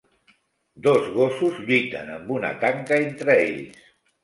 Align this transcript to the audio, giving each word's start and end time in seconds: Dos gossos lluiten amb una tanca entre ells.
Dos 0.87 1.05
gossos 1.17 1.59
lluiten 1.67 2.11
amb 2.15 2.33
una 2.39 2.51
tanca 2.65 3.01
entre 3.07 3.39
ells. 3.47 3.89